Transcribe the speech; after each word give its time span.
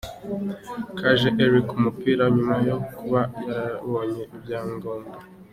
Kaje 0.97 1.29
Elie 1.43 1.63
ku 1.69 1.75
mupira 1.83 2.23
nyuma 2.35 2.55
yo 2.67 2.77
kuba 2.95 3.21
yarabonye 3.47 4.23
ibyangombwa. 4.35 5.17